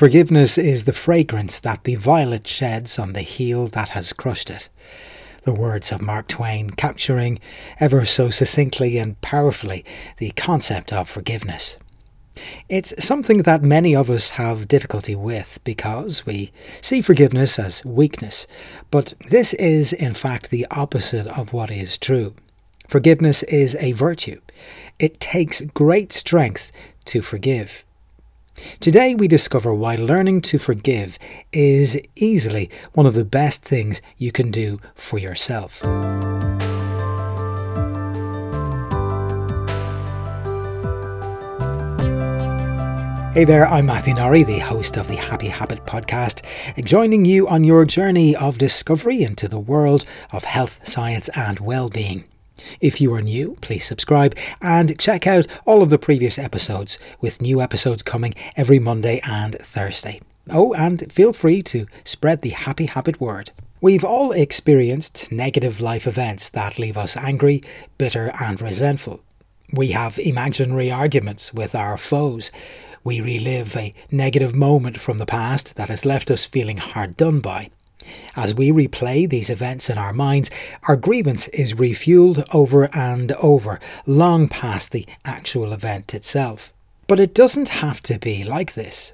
Forgiveness 0.00 0.56
is 0.56 0.84
the 0.84 0.94
fragrance 0.94 1.58
that 1.58 1.84
the 1.84 1.94
violet 1.96 2.46
sheds 2.46 2.98
on 2.98 3.12
the 3.12 3.20
heel 3.20 3.66
that 3.66 3.90
has 3.90 4.14
crushed 4.14 4.48
it. 4.48 4.70
The 5.44 5.52
words 5.52 5.92
of 5.92 6.00
Mark 6.00 6.26
Twain 6.26 6.70
capturing 6.70 7.38
ever 7.78 8.06
so 8.06 8.30
succinctly 8.30 8.96
and 8.96 9.20
powerfully 9.20 9.84
the 10.16 10.30
concept 10.30 10.90
of 10.90 11.06
forgiveness. 11.06 11.76
It's 12.66 12.94
something 13.04 13.42
that 13.42 13.62
many 13.62 13.94
of 13.94 14.08
us 14.08 14.30
have 14.30 14.68
difficulty 14.68 15.14
with 15.14 15.60
because 15.64 16.24
we 16.24 16.50
see 16.80 17.02
forgiveness 17.02 17.58
as 17.58 17.84
weakness, 17.84 18.46
but 18.90 19.12
this 19.28 19.52
is 19.52 19.92
in 19.92 20.14
fact 20.14 20.48
the 20.48 20.66
opposite 20.70 21.26
of 21.26 21.52
what 21.52 21.70
is 21.70 21.98
true. 21.98 22.34
Forgiveness 22.88 23.42
is 23.42 23.76
a 23.78 23.92
virtue. 23.92 24.40
It 24.98 25.20
takes 25.20 25.60
great 25.60 26.10
strength 26.10 26.72
to 27.04 27.20
forgive. 27.20 27.84
Today, 28.80 29.14
we 29.14 29.28
discover 29.28 29.74
why 29.74 29.96
learning 29.96 30.40
to 30.42 30.58
forgive 30.58 31.18
is 31.52 32.00
easily 32.16 32.70
one 32.92 33.06
of 33.06 33.14
the 33.14 33.24
best 33.24 33.62
things 33.62 34.00
you 34.16 34.32
can 34.32 34.50
do 34.50 34.80
for 34.94 35.18
yourself. 35.18 35.82
Hey 43.32 43.44
there, 43.44 43.66
I'm 43.66 43.86
Matthew 43.86 44.14
Norrie, 44.14 44.42
the 44.42 44.58
host 44.58 44.96
of 44.96 45.06
the 45.06 45.14
Happy 45.14 45.46
Habit 45.46 45.86
podcast, 45.86 46.44
joining 46.84 47.24
you 47.24 47.46
on 47.46 47.62
your 47.62 47.84
journey 47.84 48.34
of 48.34 48.58
discovery 48.58 49.22
into 49.22 49.46
the 49.46 49.60
world 49.60 50.04
of 50.32 50.42
health, 50.42 50.80
science, 50.82 51.30
and 51.36 51.60
well-being. 51.60 52.24
If 52.80 53.00
you 53.00 53.12
are 53.14 53.22
new, 53.22 53.56
please 53.60 53.84
subscribe 53.84 54.36
and 54.60 54.98
check 54.98 55.26
out 55.26 55.46
all 55.66 55.82
of 55.82 55.90
the 55.90 55.98
previous 55.98 56.38
episodes, 56.38 56.98
with 57.20 57.42
new 57.42 57.60
episodes 57.60 58.02
coming 58.02 58.34
every 58.56 58.78
Monday 58.78 59.20
and 59.24 59.54
Thursday. 59.58 60.20
Oh, 60.48 60.72
and 60.74 61.10
feel 61.12 61.32
free 61.32 61.62
to 61.62 61.86
spread 62.04 62.42
the 62.42 62.50
happy 62.50 62.86
habit 62.86 63.20
word. 63.20 63.50
We've 63.80 64.04
all 64.04 64.32
experienced 64.32 65.32
negative 65.32 65.80
life 65.80 66.06
events 66.06 66.50
that 66.50 66.78
leave 66.78 66.98
us 66.98 67.16
angry, 67.16 67.62
bitter, 67.96 68.30
and 68.38 68.60
resentful. 68.60 69.20
We 69.72 69.92
have 69.92 70.18
imaginary 70.18 70.90
arguments 70.90 71.54
with 71.54 71.74
our 71.74 71.96
foes. 71.96 72.50
We 73.04 73.20
relive 73.20 73.76
a 73.76 73.94
negative 74.10 74.54
moment 74.54 74.98
from 74.98 75.18
the 75.18 75.26
past 75.26 75.76
that 75.76 75.88
has 75.88 76.04
left 76.04 76.30
us 76.30 76.44
feeling 76.44 76.76
hard 76.76 77.16
done 77.16 77.40
by. 77.40 77.70
As 78.36 78.54
we 78.54 78.70
replay 78.70 79.28
these 79.28 79.50
events 79.50 79.90
in 79.90 79.98
our 79.98 80.12
minds, 80.12 80.50
our 80.88 80.96
grievance 80.96 81.48
is 81.48 81.74
refueled 81.74 82.44
over 82.52 82.88
and 82.94 83.32
over, 83.32 83.80
long 84.06 84.48
past 84.48 84.92
the 84.92 85.06
actual 85.24 85.72
event 85.72 86.14
itself. 86.14 86.72
But 87.06 87.20
it 87.20 87.34
doesn't 87.34 87.68
have 87.68 88.00
to 88.02 88.18
be 88.18 88.44
like 88.44 88.74
this. 88.74 89.12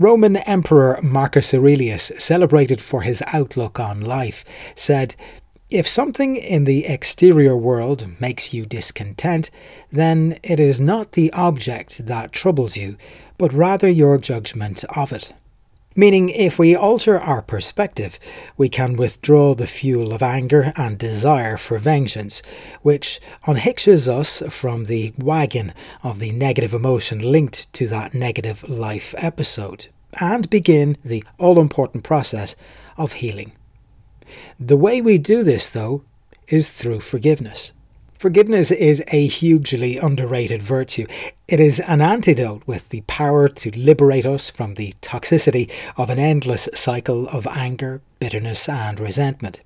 Roman 0.00 0.36
Emperor 0.36 1.00
Marcus 1.02 1.52
Aurelius, 1.52 2.12
celebrated 2.18 2.80
for 2.80 3.02
his 3.02 3.22
outlook 3.32 3.80
on 3.80 4.00
life, 4.00 4.44
said, 4.76 5.16
If 5.70 5.88
something 5.88 6.36
in 6.36 6.64
the 6.64 6.86
exterior 6.86 7.56
world 7.56 8.20
makes 8.20 8.54
you 8.54 8.64
discontent, 8.64 9.50
then 9.90 10.38
it 10.44 10.60
is 10.60 10.80
not 10.80 11.12
the 11.12 11.32
object 11.32 12.06
that 12.06 12.30
troubles 12.30 12.76
you, 12.76 12.96
but 13.38 13.52
rather 13.52 13.88
your 13.88 14.18
judgment 14.18 14.84
of 14.94 15.12
it. 15.12 15.32
Meaning, 15.98 16.28
if 16.28 16.60
we 16.60 16.76
alter 16.76 17.18
our 17.18 17.42
perspective, 17.42 18.20
we 18.56 18.68
can 18.68 18.94
withdraw 18.96 19.52
the 19.56 19.66
fuel 19.66 20.14
of 20.14 20.22
anger 20.22 20.72
and 20.76 20.96
desire 20.96 21.56
for 21.56 21.76
vengeance, 21.76 22.40
which 22.82 23.18
unhitches 23.48 24.06
us 24.08 24.40
from 24.48 24.84
the 24.84 25.12
wagon 25.18 25.74
of 26.04 26.20
the 26.20 26.30
negative 26.30 26.72
emotion 26.72 27.18
linked 27.18 27.72
to 27.72 27.88
that 27.88 28.14
negative 28.14 28.62
life 28.68 29.12
episode, 29.18 29.88
and 30.20 30.48
begin 30.48 30.96
the 31.04 31.24
all 31.36 31.58
important 31.58 32.04
process 32.04 32.54
of 32.96 33.14
healing. 33.14 33.50
The 34.60 34.76
way 34.76 35.00
we 35.00 35.18
do 35.18 35.42
this, 35.42 35.68
though, 35.68 36.04
is 36.46 36.70
through 36.70 37.00
forgiveness. 37.00 37.72
Forgiveness 38.18 38.72
is 38.72 39.00
a 39.08 39.28
hugely 39.28 39.96
underrated 39.96 40.60
virtue. 40.60 41.06
It 41.46 41.60
is 41.60 41.78
an 41.78 42.00
antidote 42.00 42.64
with 42.66 42.88
the 42.88 43.02
power 43.02 43.46
to 43.46 43.70
liberate 43.78 44.26
us 44.26 44.50
from 44.50 44.74
the 44.74 44.92
toxicity 45.00 45.70
of 45.96 46.10
an 46.10 46.18
endless 46.18 46.68
cycle 46.74 47.28
of 47.28 47.46
anger, 47.46 48.02
bitterness, 48.18 48.68
and 48.68 48.98
resentment. 48.98 49.62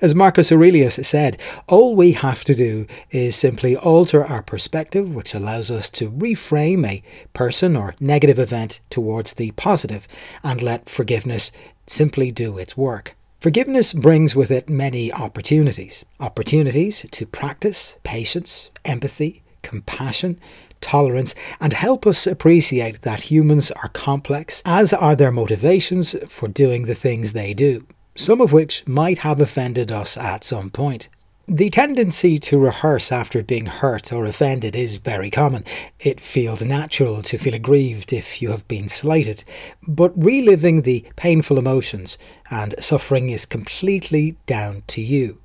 As 0.00 0.16
Marcus 0.16 0.50
Aurelius 0.50 0.98
said, 1.02 1.40
all 1.68 1.94
we 1.94 2.10
have 2.10 2.42
to 2.44 2.54
do 2.54 2.88
is 3.12 3.36
simply 3.36 3.76
alter 3.76 4.24
our 4.24 4.42
perspective, 4.42 5.14
which 5.14 5.32
allows 5.32 5.70
us 5.70 5.88
to 5.90 6.10
reframe 6.10 6.84
a 6.84 7.04
person 7.34 7.76
or 7.76 7.94
negative 8.00 8.40
event 8.40 8.80
towards 8.90 9.34
the 9.34 9.52
positive, 9.52 10.08
and 10.42 10.60
let 10.60 10.90
forgiveness 10.90 11.52
simply 11.86 12.32
do 12.32 12.58
its 12.58 12.76
work. 12.76 13.16
Forgiveness 13.42 13.92
brings 13.92 14.36
with 14.36 14.52
it 14.52 14.68
many 14.68 15.12
opportunities 15.12 16.04
opportunities 16.20 17.04
to 17.10 17.26
practice 17.26 17.98
patience, 18.04 18.70
empathy, 18.84 19.42
compassion, 19.62 20.38
tolerance, 20.80 21.34
and 21.60 21.72
help 21.72 22.06
us 22.06 22.24
appreciate 22.24 23.00
that 23.00 23.32
humans 23.32 23.72
are 23.72 23.88
complex, 23.88 24.62
as 24.64 24.92
are 24.92 25.16
their 25.16 25.32
motivations 25.32 26.14
for 26.32 26.46
doing 26.46 26.84
the 26.84 26.94
things 26.94 27.32
they 27.32 27.52
do, 27.52 27.84
some 28.16 28.40
of 28.40 28.52
which 28.52 28.86
might 28.86 29.18
have 29.18 29.40
offended 29.40 29.90
us 29.90 30.16
at 30.16 30.44
some 30.44 30.70
point. 30.70 31.08
The 31.48 31.70
tendency 31.70 32.38
to 32.38 32.56
rehearse 32.56 33.10
after 33.10 33.42
being 33.42 33.66
hurt 33.66 34.12
or 34.12 34.26
offended 34.26 34.76
is 34.76 34.98
very 34.98 35.28
common. 35.28 35.64
It 35.98 36.20
feels 36.20 36.64
natural 36.64 37.20
to 37.22 37.36
feel 37.36 37.54
aggrieved 37.54 38.12
if 38.12 38.40
you 38.40 38.50
have 38.50 38.68
been 38.68 38.88
slighted, 38.88 39.42
but 39.86 40.12
reliving 40.16 40.82
the 40.82 41.04
painful 41.16 41.58
emotions 41.58 42.16
and 42.48 42.76
suffering 42.78 43.30
is 43.30 43.44
completely 43.44 44.36
down 44.46 44.84
to 44.86 45.02
you. 45.02 45.40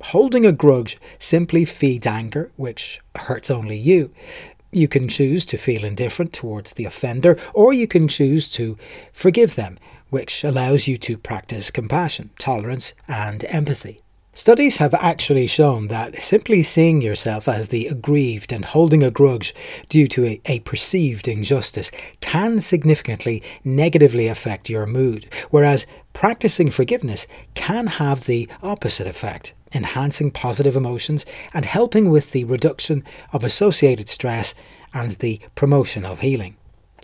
Holding 0.00 0.46
a 0.46 0.52
grudge 0.52 0.98
simply 1.18 1.66
feeds 1.66 2.06
anger, 2.06 2.50
which 2.56 3.00
hurts 3.14 3.50
only 3.50 3.76
you. 3.76 4.10
You 4.70 4.88
can 4.88 5.06
choose 5.06 5.44
to 5.46 5.58
feel 5.58 5.84
indifferent 5.84 6.32
towards 6.32 6.72
the 6.72 6.86
offender, 6.86 7.38
or 7.52 7.74
you 7.74 7.86
can 7.86 8.08
choose 8.08 8.50
to 8.52 8.78
forgive 9.12 9.54
them, 9.56 9.76
which 10.08 10.44
allows 10.44 10.88
you 10.88 10.96
to 10.96 11.18
practice 11.18 11.70
compassion, 11.70 12.30
tolerance, 12.38 12.94
and 13.06 13.44
empathy. 13.44 14.00
Studies 14.34 14.78
have 14.78 14.94
actually 14.94 15.46
shown 15.46 15.88
that 15.88 16.22
simply 16.22 16.62
seeing 16.62 17.02
yourself 17.02 17.46
as 17.48 17.68
the 17.68 17.86
aggrieved 17.86 18.50
and 18.50 18.64
holding 18.64 19.02
a 19.02 19.10
grudge 19.10 19.54
due 19.90 20.06
to 20.06 20.24
a, 20.24 20.40
a, 20.46 20.60
perceived 20.60 21.28
injustice 21.28 21.90
can 22.22 22.58
significantly 22.58 23.42
negatively 23.62 24.28
affect 24.28 24.70
your 24.70 24.86
mood, 24.86 25.26
whereas 25.50 25.84
practicing 26.14 26.70
forgiveness 26.70 27.26
can 27.52 27.86
have 27.86 28.24
the 28.24 28.48
opposite 28.62 29.06
effect, 29.06 29.52
enhancing 29.74 30.30
positive 30.30 30.76
emotions 30.76 31.26
and 31.52 31.66
helping 31.66 32.08
with 32.08 32.30
the 32.30 32.44
reduction 32.44 33.04
of 33.34 33.44
associated 33.44 34.08
stress 34.08 34.54
and 34.94 35.10
the 35.16 35.40
promotion 35.54 36.06
of 36.06 36.20
healing. 36.20 36.56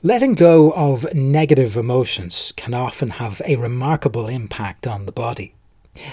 Letting 0.03 0.33
go 0.33 0.73
of 0.73 1.13
negative 1.13 1.77
emotions 1.77 2.55
can 2.57 2.73
often 2.73 3.11
have 3.11 3.43
a 3.45 3.57
remarkable 3.57 4.29
impact 4.29 4.87
on 4.87 5.05
the 5.05 5.13
body. 5.13 5.53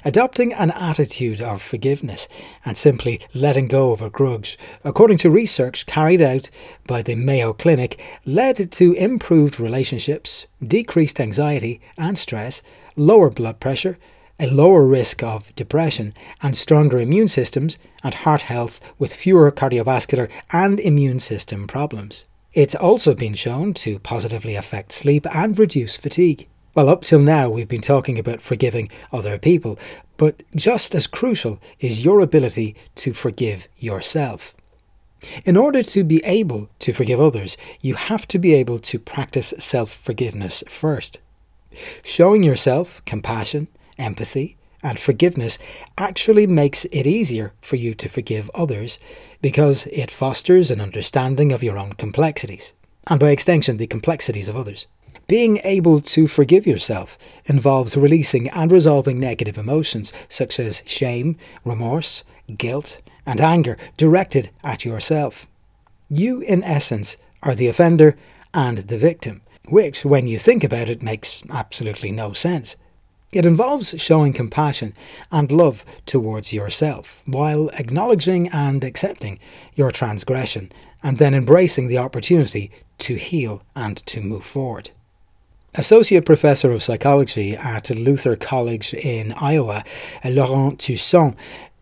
Adopting 0.03 0.53
an 0.53 0.71
attitude 0.71 1.41
of 1.41 1.61
forgiveness 1.61 2.27
and 2.65 2.77
simply 2.77 3.19
letting 3.33 3.67
go 3.67 3.91
of 3.91 4.01
a 4.01 4.09
grudge, 4.09 4.57
according 4.83 5.17
to 5.17 5.29
research 5.29 5.85
carried 5.85 6.21
out 6.21 6.49
by 6.87 7.01
the 7.01 7.15
Mayo 7.15 7.53
Clinic, 7.53 8.01
led 8.25 8.71
to 8.71 8.93
improved 8.93 9.59
relationships, 9.59 10.47
decreased 10.65 11.19
anxiety 11.19 11.81
and 11.97 12.17
stress, 12.17 12.61
lower 12.95 13.29
blood 13.29 13.59
pressure, 13.59 13.97
a 14.39 14.47
lower 14.47 14.85
risk 14.85 15.23
of 15.23 15.55
depression, 15.55 16.13
and 16.41 16.57
stronger 16.57 16.99
immune 16.99 17.27
systems 17.27 17.77
and 18.03 18.13
heart 18.13 18.43
health 18.43 18.79
with 18.99 19.13
fewer 19.13 19.51
cardiovascular 19.51 20.29
and 20.51 20.79
immune 20.79 21.19
system 21.19 21.67
problems. 21.67 22.25
It's 22.53 22.75
also 22.75 23.13
been 23.13 23.33
shown 23.33 23.73
to 23.75 23.99
positively 23.99 24.55
affect 24.55 24.91
sleep 24.91 25.25
and 25.33 25.57
reduce 25.57 25.97
fatigue. 25.97 26.47
Well, 26.75 26.89
up 26.89 27.03
till 27.03 27.21
now, 27.21 27.49
we've 27.49 27.69
been 27.69 27.79
talking 27.79 28.19
about 28.19 28.41
forgiving 28.41 28.89
other 29.13 29.37
people, 29.39 29.79
but 30.17 30.43
just 30.57 30.93
as 30.93 31.07
crucial 31.07 31.57
is 31.79 32.03
your 32.03 32.19
ability 32.19 32.75
to 32.95 33.13
forgive 33.13 33.69
yourself. 33.79 34.53
In 35.45 35.55
order 35.55 35.81
to 35.83 36.03
be 36.03 36.21
able 36.25 36.69
to 36.79 36.91
forgive 36.91 37.21
others, 37.21 37.55
you 37.79 37.95
have 37.95 38.27
to 38.27 38.37
be 38.37 38.53
able 38.53 38.79
to 38.79 38.99
practice 38.99 39.53
self 39.57 39.89
forgiveness 39.89 40.65
first. 40.67 41.21
Showing 42.03 42.43
yourself 42.43 43.01
compassion, 43.05 43.69
empathy, 43.97 44.57
and 44.83 44.99
forgiveness 44.99 45.57
actually 45.97 46.45
makes 46.45 46.83
it 46.91 47.07
easier 47.07 47.53
for 47.61 47.77
you 47.77 47.93
to 47.93 48.09
forgive 48.09 48.51
others 48.53 48.99
because 49.41 49.87
it 49.93 50.11
fosters 50.11 50.69
an 50.71 50.81
understanding 50.81 51.53
of 51.53 51.63
your 51.63 51.77
own 51.77 51.93
complexities, 51.93 52.73
and 53.07 53.19
by 53.19 53.29
extension, 53.29 53.77
the 53.77 53.87
complexities 53.87 54.49
of 54.49 54.55
others. 54.55 54.87
Being 55.27 55.59
able 55.63 56.01
to 56.01 56.27
forgive 56.27 56.67
yourself 56.67 57.17
involves 57.45 57.97
releasing 57.97 58.47
and 58.49 58.71
resolving 58.71 59.19
negative 59.19 59.57
emotions 59.57 60.13
such 60.29 60.59
as 60.59 60.83
shame, 60.85 61.37
remorse, 61.63 62.23
guilt, 62.57 63.01
and 63.25 63.41
anger 63.41 63.77
directed 63.97 64.51
at 64.63 64.85
yourself. 64.85 65.47
You, 66.09 66.41
in 66.41 66.63
essence, 66.63 67.17
are 67.41 67.55
the 67.55 67.67
offender 67.67 68.15
and 68.53 68.77
the 68.79 68.97
victim. 68.97 69.41
which, 69.67 70.05
when 70.05 70.27
you 70.27 70.37
think 70.37 70.63
about 70.63 70.89
it, 70.89 71.01
makes 71.01 71.41
absolutely 71.49 72.11
no 72.11 72.33
sense. 72.33 72.77
It 73.31 73.45
involves 73.45 73.99
showing 73.99 74.31
compassion 74.31 74.93
and 75.31 75.51
love 75.51 75.83
towards 76.05 76.53
yourself 76.53 77.23
while 77.25 77.69
acknowledging 77.69 78.47
and 78.49 78.83
accepting 78.83 79.39
your 79.73 79.91
transgression 79.91 80.71
and 81.03 81.17
then 81.17 81.33
embracing 81.33 81.87
the 81.87 81.97
opportunity 81.97 82.71
to 82.99 83.15
heal 83.15 83.61
and 83.75 83.97
to 84.05 84.21
move 84.21 84.43
forward. 84.43 84.91
Associate 85.77 86.25
Professor 86.25 86.71
of 86.71 86.81
Psychology 86.81 87.55
at 87.55 87.89
Luther 87.89 88.37
College 88.37 88.93
in 88.93 89.33
Iowa, 89.33 89.83
Loren 90.23 90.77
Toussaint, 90.77 91.35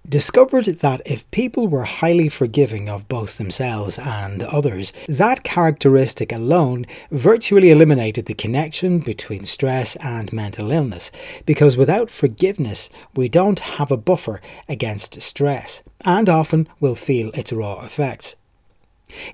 discovered 0.08 0.66
that 0.66 1.02
if 1.06 1.30
people 1.32 1.68
were 1.68 1.86
highly 1.86 2.28
forgiving 2.28 2.90
of 2.90 3.08
both 3.08 3.38
themselves 3.38 3.98
and 4.00 4.44
others, 4.44 4.92
that 5.08 5.44
characteristic 5.44 6.32
alone 6.32 6.86
virtually 7.12 7.72
eliminated 7.72 8.26
the 8.26 8.34
connection 8.34 9.00
between 9.00 9.46
stress 9.46 9.96
and 9.98 10.34
mental 10.34 10.72
illness, 10.72 11.12
because 11.46 11.78
without 11.78 12.10
forgiveness, 12.10 12.90
we 13.16 13.30
don't 13.30 13.60
have 13.62 13.92
a 13.92 13.98
buffer 13.98 14.42
against 14.68 15.22
stress, 15.22 15.84
and 16.04 16.28
often 16.28 16.68
will 16.80 16.96
feel 16.96 17.30
its 17.32 17.54
raw 17.54 17.86
effects. 17.86 18.36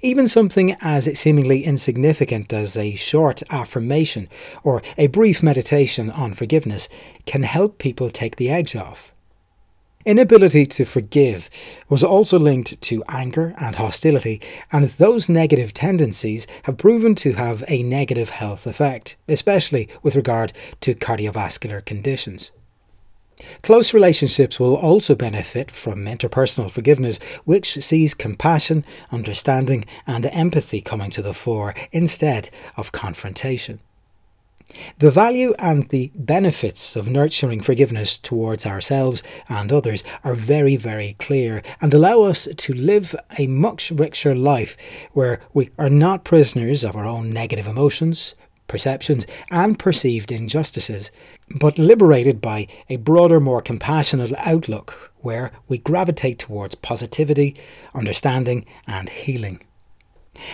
Even 0.02 0.28
something 0.28 0.76
as 0.81 1.18
seemingly 1.18 1.64
insignificant 1.64 2.52
as 2.54 2.78
a 2.78 2.96
short 2.96 3.44
affirmation 3.50 4.28
or 4.64 4.81
a 4.98 5.08
brief 5.08 5.44
meditation 5.44 6.10
on 6.10 6.34
forgiveness 6.34 6.90
can 7.26 7.44
help 7.44 7.78
people 7.78 8.10
take 8.10 8.36
the 8.38 8.50
edge 8.50 8.76
off. 8.76 9.14
Inability 10.06 10.66
to 10.66 10.86
forgive 10.86 11.50
was 11.90 12.06
also 12.06 12.40
linked 12.40 12.80
to 12.81 13.04
anger 13.10 13.54
and 13.58 13.76
hostility, 13.76 14.42
and 14.72 14.86
those 14.86 15.28
negative 15.28 15.74
tendencies 15.74 16.48
have 16.64 16.78
proven 16.78 17.16
to 17.16 17.34
have 17.34 17.66
a 17.68 17.84
negative 17.84 18.30
health 18.30 18.66
effect, 18.66 19.18
especially 19.28 19.90
with 20.02 20.16
regard 20.16 20.54
to 20.81 20.96
cardiovascular 20.96 21.84
conditions. 21.84 22.54
Close 23.62 23.94
relationships 23.94 24.60
will 24.60 24.76
also 24.76 25.16
benefit 25.16 25.72
from 25.72 26.06
interpersonal 26.06 26.70
forgiveness, 26.70 27.20
which 27.46 27.74
sees 27.84 28.14
compassion, 28.14 28.86
understanding, 29.12 29.86
and 30.06 30.26
empathy 30.28 30.82
coming 30.82 31.10
to 31.12 31.22
the 31.22 31.34
fore 31.34 31.74
instead 31.92 32.50
of 32.76 32.92
confrontation. 32.92 33.80
The 35.00 35.10
value 35.10 35.56
and 35.58 35.90
the 35.90 36.12
benefits 36.14 36.96
of 36.96 37.10
nurturing 37.10 37.62
forgiveness 37.62 38.18
towards 38.20 38.66
ourselves 38.68 39.24
and 39.48 39.74
others 39.74 40.04
are 40.24 40.36
very, 40.36 40.76
very 40.76 41.16
clear 41.18 41.64
and 41.82 41.92
allow 41.94 42.22
us 42.22 42.48
to 42.56 42.74
live 42.74 43.16
a 43.40 43.48
much 43.48 43.90
richer 43.92 44.36
life 44.36 44.78
where 45.14 45.42
we 45.54 45.72
are 45.80 45.90
not 45.90 46.24
prisoners 46.24 46.84
of 46.84 46.96
our 46.96 47.06
own 47.06 47.32
negative 47.32 47.66
emotions, 47.68 48.36
perceptions, 48.69 49.27
and 49.51 49.77
perceived 49.77 50.31
injustices, 50.31 51.12
but 51.60 51.77
liberated 51.77 52.39
by 52.39 52.68
a 52.88 52.95
broader, 52.95 53.42
more 53.42 53.62
compassionate 53.62 54.31
outlook 54.38 55.12
where 55.18 55.51
we 55.68 55.77
gravitate 55.77 56.39
towards 56.39 56.75
positivity, 56.75 57.56
understanding, 57.94 58.66
and 58.88 59.10
healing. 59.10 59.60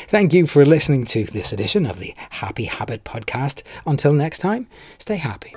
Thank 0.07 0.33
you 0.33 0.47
for 0.47 0.65
listening 0.65 1.05
to 1.05 1.25
this 1.25 1.53
edition 1.53 1.85
of 1.85 1.99
the 1.99 2.15
Happy 2.17 2.65
Habit 2.65 3.03
Podcast. 3.03 3.61
Until 3.85 4.13
next 4.13 4.39
time, 4.39 4.67
stay 4.97 5.17
happy. 5.17 5.53